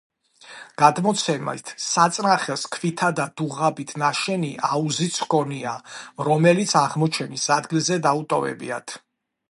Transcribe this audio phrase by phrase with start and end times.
[0.81, 5.77] გადმოცემით საწნახელს ქვითა და დუღაბით ნაშენი აუზიც ჰქონია,
[6.31, 8.99] რომელიც აღმოჩენის ადგილზე დაუტოვებიათ.